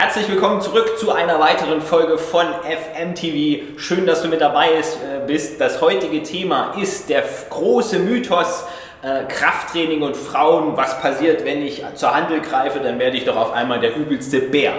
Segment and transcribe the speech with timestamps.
[0.00, 3.78] Herzlich willkommen zurück zu einer weiteren Folge von FMTV.
[3.78, 5.60] Schön, dass du mit dabei äh, bist.
[5.60, 8.64] Das heutige Thema ist der große Mythos
[9.02, 10.74] äh, Krafttraining und Frauen.
[10.74, 12.80] Was passiert, wenn ich zur Handel greife?
[12.80, 14.72] Dann werde ich doch auf einmal der übelste Bär.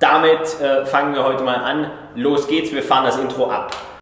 [0.00, 1.92] Damit äh, fangen wir heute mal an.
[2.16, 3.93] Los geht's, wir fahren das Intro ab.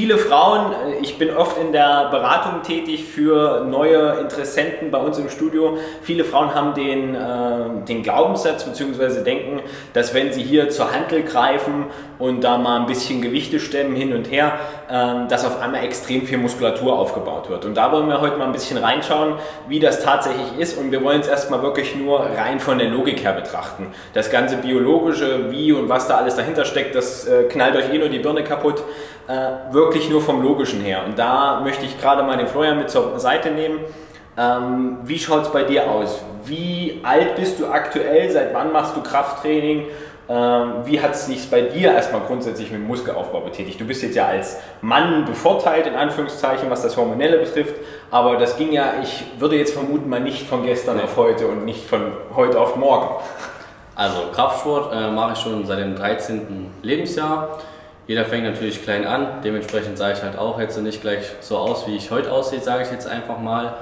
[0.00, 5.18] Viele Frauen, äh, ich bin oft in der Beratung tätig für neue Interessenten bei uns
[5.18, 5.76] im Studio.
[6.00, 9.22] Viele Frauen haben den, äh, den Glaubenssatz bzw.
[9.22, 9.60] denken,
[9.92, 11.84] dass wenn sie hier zur Handel greifen
[12.18, 14.52] und da mal ein bisschen Gewichte stemmen hin und her,
[14.88, 17.66] äh, dass auf einmal extrem viel Muskulatur aufgebaut wird.
[17.66, 19.34] Und da wollen wir heute mal ein bisschen reinschauen,
[19.68, 20.78] wie das tatsächlich ist.
[20.78, 23.88] Und wir wollen es erstmal wirklich nur rein von der Logik her betrachten.
[24.14, 27.98] Das ganze biologische, wie und was da alles dahinter steckt, das äh, knallt euch eh
[27.98, 28.82] nur die Birne kaputt
[29.30, 31.02] äh, wirklich nur vom Logischen her.
[31.04, 33.80] Und da möchte ich gerade mal den Florian mit zur Seite nehmen.
[34.38, 36.22] Ähm, wie schaut es bei dir aus?
[36.44, 38.30] Wie alt bist du aktuell?
[38.30, 39.86] Seit wann machst du Krafttraining?
[40.28, 43.80] Ähm, wie hat es sich bei dir erstmal grundsätzlich mit dem Muskelaufbau betätigt?
[43.80, 47.74] Du bist jetzt ja als Mann bevorteilt, in Anführungszeichen, was das Hormonelle betrifft,
[48.12, 51.02] aber das ging ja, ich würde jetzt vermuten, mal nicht von gestern nee.
[51.02, 53.08] auf heute und nicht von heute auf morgen.
[53.96, 56.70] Also Kraftsport äh, mache ich schon seit dem 13.
[56.82, 57.58] Lebensjahr.
[58.10, 61.86] Jeder fängt natürlich klein an, dementsprechend sage ich halt auch jetzt nicht gleich so aus,
[61.86, 63.74] wie ich heute aussehe, sage ich jetzt einfach mal.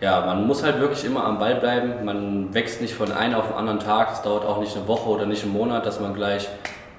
[0.00, 2.04] Ja, man muss halt wirklich immer am Ball bleiben.
[2.04, 4.08] Man wächst nicht von einem auf den anderen Tag.
[4.12, 6.48] Es dauert auch nicht eine Woche oder nicht einen Monat, dass man gleich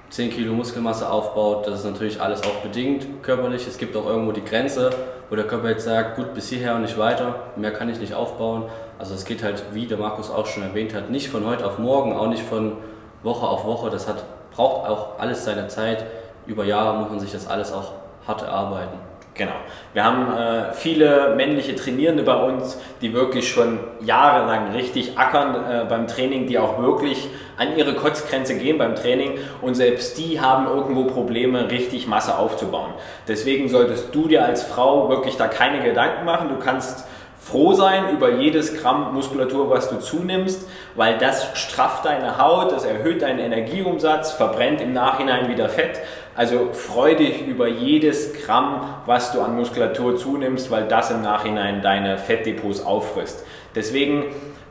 [0.08, 1.66] 10 Kilo Muskelmasse aufbaut.
[1.66, 3.66] Das ist natürlich alles auch bedingt körperlich.
[3.66, 4.88] Es gibt auch irgendwo die Grenze,
[5.28, 7.34] wo der Körper jetzt sagt, gut, bis hierher und nicht weiter.
[7.56, 8.64] Mehr kann ich nicht aufbauen.
[8.98, 11.78] Also es geht halt, wie der Markus auch schon erwähnt hat, nicht von heute auf
[11.78, 12.78] morgen, auch nicht von
[13.22, 13.90] Woche auf Woche.
[13.90, 14.24] Das hat,
[14.56, 16.06] braucht auch alles seine Zeit
[16.48, 17.92] über Jahre muss man sich das alles auch
[18.26, 18.98] hart erarbeiten.
[19.34, 19.52] Genau.
[19.92, 25.84] Wir haben äh, viele männliche Trainierende bei uns, die wirklich schon jahrelang richtig ackern äh,
[25.88, 30.66] beim Training, die auch wirklich an ihre Kotzgrenze gehen beim Training und selbst die haben
[30.66, 32.94] irgendwo Probleme, richtig Masse aufzubauen.
[33.28, 36.48] Deswegen solltest du dir als Frau wirklich da keine Gedanken machen.
[36.48, 37.06] Du kannst
[37.50, 42.84] froh sein über jedes Gramm Muskulatur, was du zunimmst, weil das strafft deine Haut, das
[42.84, 46.00] erhöht deinen Energieumsatz, verbrennt im Nachhinein wieder Fett.
[46.34, 51.80] Also freu dich über jedes Gramm, was du an Muskulatur zunimmst, weil das im Nachhinein
[51.80, 53.44] deine Fettdepots auffrisst.
[53.74, 54.24] Deswegen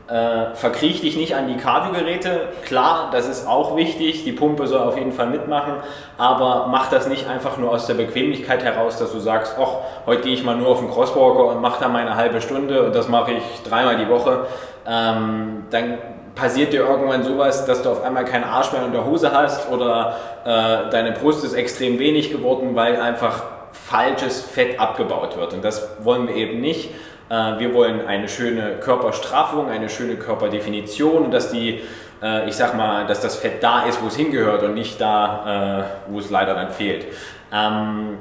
[0.08, 2.48] äh, verkriech dich nicht an die Kardiogeräte.
[2.64, 4.24] Klar, das ist auch wichtig.
[4.24, 5.74] Die Pumpe soll auf jeden Fall mitmachen.
[6.16, 10.22] Aber mach das nicht einfach nur aus der Bequemlichkeit heraus, dass du sagst, ach, heute
[10.22, 13.08] gehe ich mal nur auf den Crosswalker und mache da meine halbe Stunde und das
[13.08, 14.46] mache ich dreimal die Woche.
[14.86, 15.98] Ähm, dann
[16.34, 19.70] passiert dir irgendwann sowas, dass du auf einmal keinen Arsch mehr in der Hose hast
[19.70, 23.42] oder äh, deine Brust ist extrem wenig geworden, weil einfach
[23.72, 25.52] falsches Fett abgebaut wird.
[25.52, 26.90] Und das wollen wir eben nicht.
[27.28, 31.80] Äh, wir wollen eine schöne Körperstraffung, eine schöne Körperdefinition und dass die,
[32.22, 35.84] äh, ich sag mal, dass das Fett da ist, wo es hingehört und nicht da,
[36.08, 37.06] äh, wo es leider dann fehlt.
[37.52, 38.18] Ähm,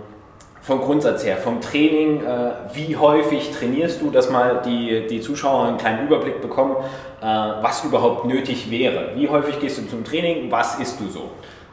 [0.61, 2.23] vom Grundsatz her, vom Training,
[2.73, 6.75] wie häufig trainierst du, dass mal die, die Zuschauer einen kleinen Überblick bekommen,
[7.21, 9.11] was überhaupt nötig wäre?
[9.15, 10.51] Wie häufig gehst du zum Training?
[10.51, 11.29] Was isst du so?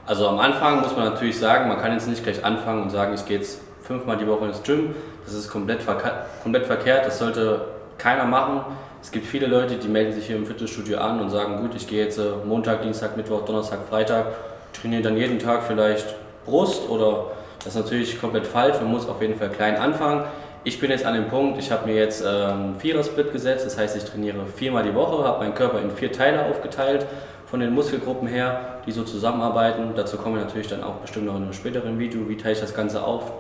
[0.07, 3.15] Also am Anfang muss man natürlich sagen, man kann jetzt nicht gleich anfangen und sagen,
[3.15, 4.95] ich gehe jetzt fünfmal die Woche ins Gym.
[5.25, 6.11] Das ist komplett, verke
[6.43, 7.67] komplett verkehrt, das sollte
[7.99, 8.63] keiner machen.
[9.03, 11.87] Es gibt viele Leute, die melden sich hier im Fitnessstudio an und sagen, gut, ich
[11.87, 14.27] gehe jetzt äh, Montag, Dienstag, Mittwoch, Donnerstag, Freitag,
[14.73, 16.15] trainiere dann jeden Tag vielleicht
[16.47, 17.27] Brust oder
[17.59, 18.81] das ist natürlich komplett falsch.
[18.81, 20.25] Man muss auf jeden Fall klein anfangen.
[20.65, 23.97] Ich bin jetzt an dem Punkt, ich habe mir jetzt ähm, Vierer-Split gesetzt, das heißt,
[23.99, 27.05] ich trainiere viermal die Woche, habe meinen Körper in vier Teile aufgeteilt,
[27.47, 29.93] von den Muskelgruppen her, die so zusammenarbeiten.
[29.95, 32.61] Dazu kommen wir natürlich dann auch bestimmt noch in einem späteren Video, wie teile ich
[32.61, 33.31] das Ganze auf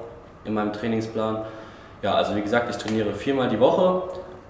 [0.45, 1.45] in meinem Trainingsplan.
[2.03, 4.03] Ja, also wie gesagt, ich trainiere viermal die Woche.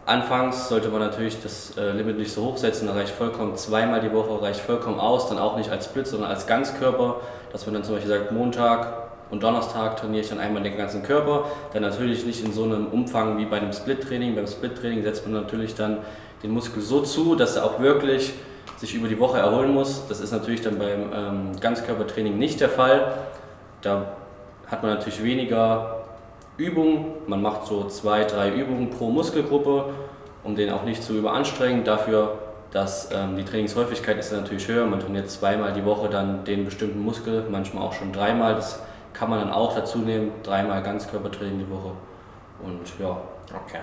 [0.06, 4.00] Anfangs sollte man natürlich das äh, Limit nicht so hoch setzen, da reicht vollkommen zweimal
[4.00, 7.21] die Woche, reicht vollkommen aus, dann auch nicht als Split, sondern als Ganzkörper,
[7.53, 11.03] dass man dann zum Beispiel sagt, Montag und Donnerstag trainiere ich dann einmal den ganzen
[11.03, 11.47] Körper.
[11.72, 14.34] Dann natürlich nicht in so einem Umfang wie bei einem Split-Training.
[14.34, 15.99] Beim Split-Training setzt man natürlich dann
[16.43, 18.35] den Muskel so zu, dass er auch wirklich
[18.76, 20.06] sich über die Woche erholen muss.
[20.08, 23.14] Das ist natürlich dann beim ähm, Ganzkörpertraining nicht der Fall.
[23.81, 24.06] Da
[24.66, 26.05] hat man natürlich weniger
[26.56, 27.06] Übungen.
[27.26, 29.94] Man macht so zwei, drei Übungen pro Muskelgruppe,
[30.43, 31.84] um den auch nicht zu überanstrengen.
[31.84, 32.38] Dafür,
[32.70, 34.87] dass ähm, die Trainingshäufigkeit ist natürlich höher.
[34.87, 38.55] Man trainiert zweimal die Woche dann den bestimmten Muskel, manchmal auch schon dreimal.
[38.55, 38.82] Das
[39.12, 41.93] kann man dann auch dazu nehmen, dreimal Ganzkörpertraining die Woche.
[42.62, 43.16] Und ja.
[43.55, 43.81] Okay.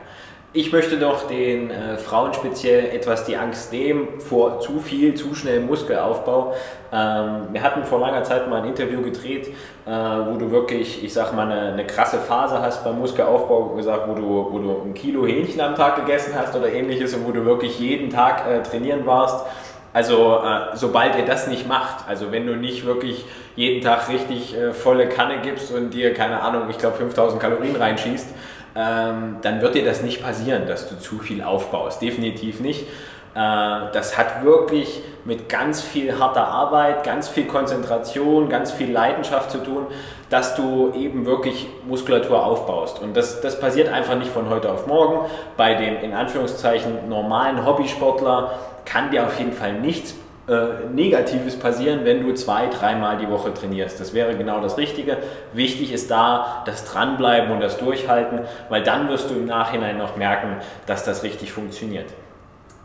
[0.53, 5.33] Ich möchte doch den äh, Frauen speziell etwas die Angst nehmen vor zu viel, zu
[5.33, 6.53] schnell Muskelaufbau.
[6.91, 9.47] Ähm, wir hatten vor langer Zeit mal ein Interview gedreht,
[9.85, 14.09] äh, wo du wirklich, ich sag mal, eine, eine, krasse Phase hast beim Muskelaufbau, gesagt,
[14.09, 17.31] wo du, wo du ein Kilo Hähnchen am Tag gegessen hast oder ähnliches und wo
[17.31, 19.45] du wirklich jeden Tag äh, trainieren warst.
[19.93, 23.25] Also äh, sobald ihr das nicht macht, also wenn du nicht wirklich
[23.55, 27.75] jeden Tag richtig äh, volle Kanne gibst und dir, keine Ahnung, ich glaube 5000 Kalorien
[27.77, 28.27] reinschießt,
[28.75, 32.01] ähm, dann wird dir das nicht passieren, dass du zu viel aufbaust.
[32.01, 32.87] Definitiv nicht.
[33.33, 39.51] Äh, das hat wirklich mit ganz viel harter Arbeit, ganz viel Konzentration, ganz viel Leidenschaft
[39.51, 39.87] zu tun,
[40.29, 42.99] dass du eben wirklich Muskulatur aufbaust.
[42.99, 45.29] Und das, das passiert einfach nicht von heute auf morgen.
[45.57, 48.53] Bei dem in Anführungszeichen normalen Hobbysportler
[48.85, 50.15] kann dir auf jeden Fall nichts
[50.47, 53.99] äh, Negatives passieren, wenn du zwei, dreimal die Woche trainierst.
[53.99, 55.17] Das wäre genau das Richtige.
[55.53, 60.17] Wichtig ist da das Dranbleiben und das Durchhalten, weil dann wirst du im Nachhinein noch
[60.17, 60.57] merken,
[60.87, 62.07] dass das richtig funktioniert.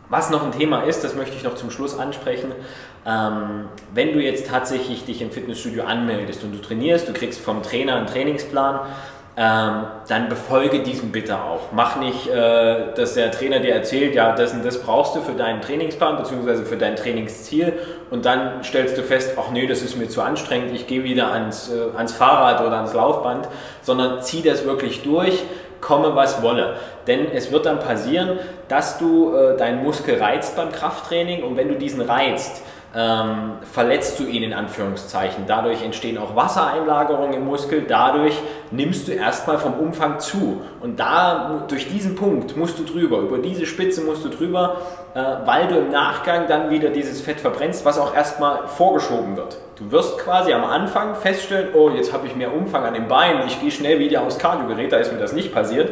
[0.09, 2.53] Was noch ein Thema ist, das möchte ich noch zum Schluss ansprechen.
[3.05, 7.61] Ähm, wenn du jetzt tatsächlich dich im Fitnessstudio anmeldest und du trainierst, du kriegst vom
[7.61, 8.79] Trainer einen Trainingsplan,
[9.39, 11.71] ähm, dann befolge diesen bitte auch.
[11.71, 15.33] Mach nicht, äh, dass der Trainer dir erzählt, ja, das und das brauchst du für
[15.33, 16.65] deinen Trainingsplan bzw.
[16.65, 17.73] für dein Trainingsziel
[18.09, 21.31] und dann stellst du fest, ach nee, das ist mir zu anstrengend, ich gehe wieder
[21.31, 23.47] ans, äh, ans Fahrrad oder ans Laufband,
[23.83, 25.43] sondern zieh das wirklich durch,
[25.81, 26.77] komme was wolle.
[27.05, 28.39] Denn es wird dann passieren,
[28.69, 32.63] dass du äh, deinen Muskel reizt beim Krafttraining und wenn du diesen reizt,
[32.97, 35.43] ähm, verletzt du ihn in Anführungszeichen.
[35.45, 37.85] Dadurch entstehen auch Wassereinlagerungen im Muskel.
[37.87, 38.33] Dadurch
[38.71, 40.61] nimmst du erstmal vom Umfang zu.
[40.81, 44.77] Und da, durch diesen Punkt musst du drüber, über diese Spitze musst du drüber,
[45.13, 49.57] äh, weil du im Nachgang dann wieder dieses Fett verbrennst, was auch erstmal vorgeschoben wird.
[49.75, 53.45] Du wirst quasi am Anfang feststellen, oh, jetzt habe ich mehr Umfang an den Beinen,
[53.45, 55.91] ich gehe schnell wieder aufs Kardiogerät, da ist mir das nicht passiert.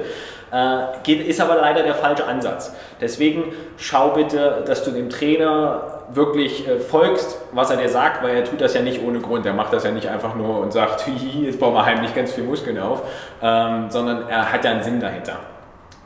[0.51, 2.73] Äh, geht, ist aber leider der falsche Ansatz.
[3.01, 8.35] Deswegen schau bitte, dass du dem Trainer wirklich äh, folgst, was er dir sagt, weil
[8.35, 9.45] er tut das ja nicht ohne Grund.
[9.45, 11.05] Er macht das ja nicht einfach nur und sagt,
[11.41, 13.01] jetzt bauen wir heimlich ganz viel Muskeln auf,
[13.41, 15.37] ähm, sondern er hat ja einen Sinn dahinter.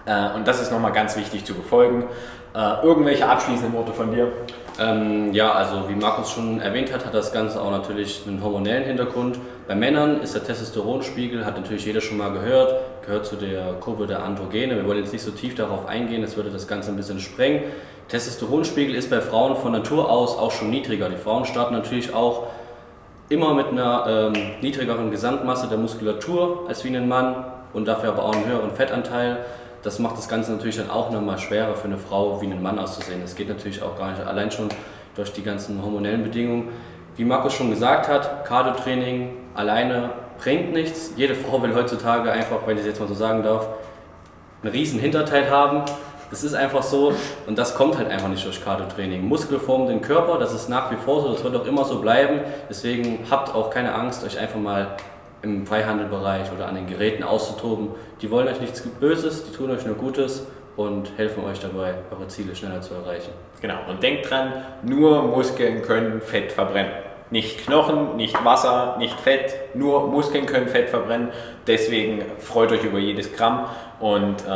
[0.05, 2.05] Äh, und das ist nochmal ganz wichtig zu befolgen.
[2.53, 4.31] Äh, irgendwelche abschließenden Worte von dir?
[4.79, 8.85] Ähm, ja, also wie Markus schon erwähnt hat, hat das Ganze auch natürlich einen hormonellen
[8.85, 9.37] Hintergrund.
[9.67, 12.73] Bei Männern ist der Testosteronspiegel, hat natürlich jeder schon mal gehört,
[13.09, 14.75] gehört zu der Gruppe der Androgene.
[14.75, 17.63] Wir wollen jetzt nicht so tief darauf eingehen, das würde das Ganze ein bisschen sprengen.
[18.07, 21.09] Testosteronspiegel ist bei Frauen von Natur aus auch schon niedriger.
[21.09, 22.43] Die Frauen starten natürlich auch
[23.27, 28.25] immer mit einer ähm, niedrigeren Gesamtmasse der Muskulatur als wie ein Mann und dafür aber
[28.25, 29.39] auch einen höheren Fettanteil.
[29.81, 32.77] Das macht das Ganze natürlich dann auch nochmal schwerer für eine Frau wie einen Mann
[32.77, 33.21] auszusehen.
[33.23, 34.69] Das geht natürlich auch gar nicht allein schon
[35.15, 36.69] durch die ganzen hormonellen Bedingungen.
[37.15, 41.13] Wie Markus schon gesagt hat, Cardio-Training alleine bringt nichts.
[41.15, 43.67] Jede Frau will heutzutage einfach, wenn ich es jetzt mal so sagen darf,
[44.61, 45.85] einen riesen Hinterteil haben
[46.29, 47.13] das ist einfach so
[47.47, 49.27] und das kommt halt einfach nicht durch Cardio-Training.
[49.27, 51.99] Muskel formen den Körper, das ist nach wie vor so, das wird auch immer so
[52.01, 52.41] bleiben.
[52.69, 54.95] Deswegen habt auch keine Angst, euch einfach mal
[55.41, 57.89] im Freihandelbereich oder an den Geräten auszutoben.
[58.21, 60.45] Die wollen euch nichts Böses, die tun euch nur Gutes
[60.75, 63.31] und helfen euch dabei, eure Ziele schneller zu erreichen.
[63.61, 64.53] Genau, und denkt dran,
[64.83, 67.08] nur Muskeln können Fett verbrennen.
[67.31, 71.29] Nicht Knochen, nicht Wasser, nicht Fett, nur Muskeln können Fett verbrennen.
[71.67, 73.65] Deswegen freut euch über jedes Gramm
[73.99, 74.49] und äh,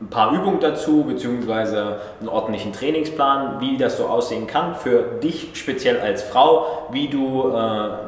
[0.00, 5.50] ein paar Übungen dazu, beziehungsweise einen ordentlichen Trainingsplan, wie das so aussehen kann für dich
[5.54, 7.54] speziell als Frau, wie du äh,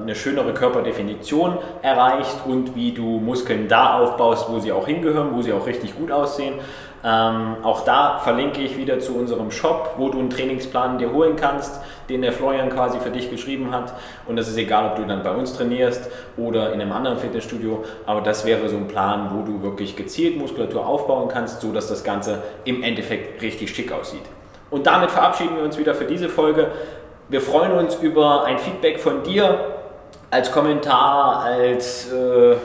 [0.00, 5.42] eine schönere Körperdefinition erreichst und wie du Muskeln da aufbaust, wo sie auch hingehören, wo
[5.42, 6.54] sie auch richtig gut aussehen.
[7.02, 11.34] Ähm, auch da verlinke ich wieder zu unserem Shop, wo du einen Trainingsplan dir holen
[11.34, 11.80] kannst,
[12.10, 13.94] den der Florian quasi für dich geschrieben hat.
[14.26, 17.84] Und das ist egal, ob du dann bei uns trainierst oder in einem anderen Fitnessstudio.
[18.04, 21.88] Aber das wäre so ein Plan, wo du wirklich gezielt Muskulatur aufbauen kannst, so dass
[21.88, 24.24] das Ganze im Endeffekt richtig schick aussieht.
[24.70, 26.70] Und damit verabschieden wir uns wieder für diese Folge.
[27.28, 29.58] Wir freuen uns über ein Feedback von dir
[30.30, 32.56] als Kommentar, als äh,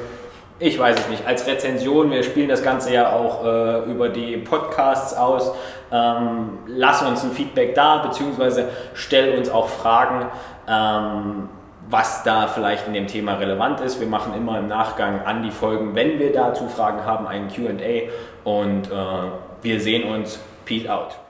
[0.60, 4.38] ich weiß es nicht, als Rezension, wir spielen das Ganze ja auch äh, über die
[4.38, 5.52] Podcasts aus.
[5.92, 10.28] Ähm, lass uns ein Feedback da, beziehungsweise stell uns auch Fragen,
[10.68, 11.50] ähm,
[11.90, 14.00] was da vielleicht in dem Thema relevant ist.
[14.00, 18.10] Wir machen immer im Nachgang an die Folgen, wenn wir dazu Fragen haben, einen QA
[18.44, 18.94] und äh,
[19.62, 20.40] wir sehen uns.
[20.66, 21.25] Peace out.